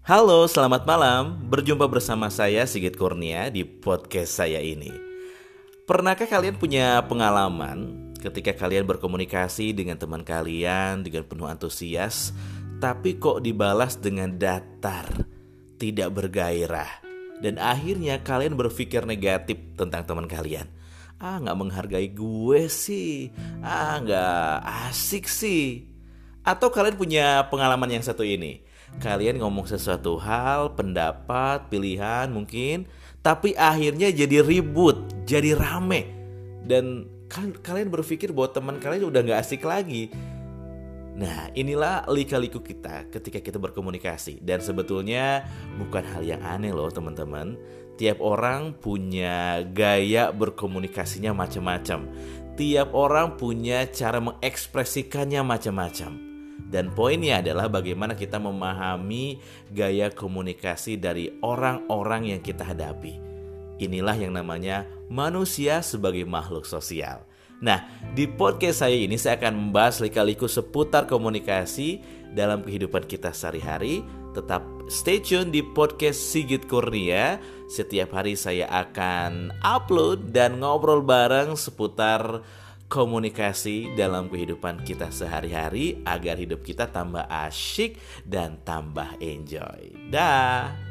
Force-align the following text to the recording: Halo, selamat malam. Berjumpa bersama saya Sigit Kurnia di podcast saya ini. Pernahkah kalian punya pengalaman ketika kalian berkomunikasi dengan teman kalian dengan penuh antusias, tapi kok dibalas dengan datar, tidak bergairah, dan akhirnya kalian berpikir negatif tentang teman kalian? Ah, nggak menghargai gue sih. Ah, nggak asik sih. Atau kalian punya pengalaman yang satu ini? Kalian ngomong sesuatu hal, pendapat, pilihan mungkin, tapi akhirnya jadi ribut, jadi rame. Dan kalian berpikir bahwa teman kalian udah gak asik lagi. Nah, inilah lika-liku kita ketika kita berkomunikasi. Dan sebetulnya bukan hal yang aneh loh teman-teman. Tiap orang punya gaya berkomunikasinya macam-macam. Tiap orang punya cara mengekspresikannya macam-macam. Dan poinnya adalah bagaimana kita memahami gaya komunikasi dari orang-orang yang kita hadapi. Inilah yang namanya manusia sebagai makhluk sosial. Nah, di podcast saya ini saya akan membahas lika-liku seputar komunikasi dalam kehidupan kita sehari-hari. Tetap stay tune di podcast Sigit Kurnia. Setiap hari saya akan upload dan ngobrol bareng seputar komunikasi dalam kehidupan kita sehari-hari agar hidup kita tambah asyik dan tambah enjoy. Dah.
Halo, 0.00 0.48
selamat 0.48 0.88
malam. 0.88 1.44
Berjumpa 1.52 1.84
bersama 1.84 2.32
saya 2.32 2.64
Sigit 2.64 2.96
Kurnia 2.96 3.52
di 3.52 3.68
podcast 3.68 4.32
saya 4.32 4.56
ini. 4.56 4.88
Pernahkah 5.84 6.24
kalian 6.24 6.56
punya 6.56 7.04
pengalaman 7.04 8.08
ketika 8.16 8.56
kalian 8.56 8.88
berkomunikasi 8.88 9.76
dengan 9.76 10.00
teman 10.00 10.24
kalian 10.24 11.04
dengan 11.04 11.28
penuh 11.28 11.44
antusias, 11.44 12.32
tapi 12.80 13.20
kok 13.20 13.44
dibalas 13.44 14.00
dengan 14.00 14.40
datar, 14.40 15.04
tidak 15.76 16.16
bergairah, 16.16 16.88
dan 17.44 17.60
akhirnya 17.60 18.24
kalian 18.24 18.56
berpikir 18.56 19.04
negatif 19.04 19.60
tentang 19.76 20.08
teman 20.08 20.24
kalian? 20.24 20.64
Ah, 21.20 21.36
nggak 21.44 21.58
menghargai 21.60 22.08
gue 22.08 22.72
sih. 22.72 23.36
Ah, 23.60 24.00
nggak 24.00 24.64
asik 24.88 25.28
sih. 25.28 25.92
Atau 26.40 26.72
kalian 26.72 26.96
punya 26.96 27.44
pengalaman 27.52 27.92
yang 27.92 28.00
satu 28.00 28.24
ini? 28.24 28.69
Kalian 28.98 29.38
ngomong 29.38 29.70
sesuatu 29.70 30.18
hal, 30.18 30.74
pendapat, 30.74 31.70
pilihan 31.70 32.26
mungkin, 32.34 32.90
tapi 33.22 33.54
akhirnya 33.54 34.10
jadi 34.10 34.42
ribut, 34.42 35.06
jadi 35.22 35.54
rame. 35.54 36.10
Dan 36.66 37.06
kalian 37.62 37.88
berpikir 37.88 38.34
bahwa 38.34 38.50
teman 38.50 38.76
kalian 38.82 39.06
udah 39.06 39.20
gak 39.22 39.40
asik 39.46 39.62
lagi. 39.62 40.10
Nah, 41.20 41.52
inilah 41.52 42.08
lika-liku 42.08 42.64
kita 42.64 43.12
ketika 43.12 43.44
kita 43.44 43.60
berkomunikasi. 43.60 44.40
Dan 44.40 44.64
sebetulnya 44.64 45.44
bukan 45.76 46.00
hal 46.16 46.24
yang 46.24 46.40
aneh 46.40 46.72
loh 46.72 46.88
teman-teman. 46.88 47.60
Tiap 48.00 48.24
orang 48.24 48.72
punya 48.80 49.60
gaya 49.68 50.32
berkomunikasinya 50.32 51.36
macam-macam. 51.36 52.08
Tiap 52.56 52.96
orang 52.96 53.36
punya 53.36 53.84
cara 53.92 54.24
mengekspresikannya 54.24 55.44
macam-macam. 55.44 56.29
Dan 56.70 56.94
poinnya 56.94 57.42
adalah 57.42 57.66
bagaimana 57.66 58.14
kita 58.14 58.38
memahami 58.38 59.42
gaya 59.74 60.06
komunikasi 60.14 61.02
dari 61.02 61.34
orang-orang 61.42 62.30
yang 62.30 62.40
kita 62.40 62.62
hadapi. 62.62 63.18
Inilah 63.82 64.14
yang 64.14 64.38
namanya 64.38 64.86
manusia 65.10 65.82
sebagai 65.82 66.22
makhluk 66.22 66.62
sosial. 66.62 67.26
Nah, 67.60 67.84
di 68.16 68.24
podcast 68.24 68.86
saya 68.86 68.96
ini 68.96 69.20
saya 69.20 69.36
akan 69.36 69.68
membahas 69.68 70.00
lika-liku 70.00 70.48
seputar 70.48 71.04
komunikasi 71.04 72.00
dalam 72.32 72.64
kehidupan 72.64 73.04
kita 73.04 73.34
sehari-hari. 73.34 74.00
Tetap 74.32 74.62
stay 74.86 75.18
tune 75.18 75.50
di 75.50 75.60
podcast 75.60 76.16
Sigit 76.16 76.70
Kurnia. 76.70 77.42
Setiap 77.66 78.14
hari 78.14 78.38
saya 78.38 78.70
akan 78.70 79.52
upload 79.60 80.30
dan 80.30 80.62
ngobrol 80.62 81.02
bareng 81.02 81.58
seputar 81.58 82.40
komunikasi 82.90 83.94
dalam 83.94 84.26
kehidupan 84.26 84.82
kita 84.82 85.14
sehari-hari 85.14 86.02
agar 86.02 86.34
hidup 86.34 86.66
kita 86.66 86.90
tambah 86.90 87.22
asyik 87.30 87.94
dan 88.26 88.58
tambah 88.66 89.14
enjoy. 89.22 90.10
Dah. 90.10 90.89